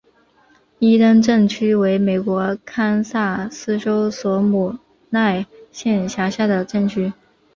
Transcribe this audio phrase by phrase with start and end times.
[0.79, 4.75] 伊登镇区为美国堪萨斯州索姆
[5.11, 7.13] 奈县辖下的镇区。